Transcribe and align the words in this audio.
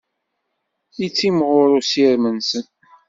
Yettimɣur 0.99 1.69
usirem-nsen. 1.77 2.65